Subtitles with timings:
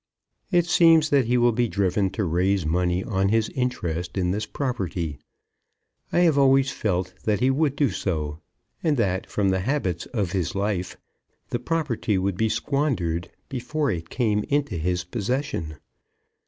[0.49, 4.47] It seems that he will be driven to raise money on his interest in this
[4.47, 5.19] property.
[6.11, 8.39] I have always felt that he would do so,
[8.81, 10.97] and that from the habits of his life
[11.51, 15.75] the property would be squandered before it came into his possession.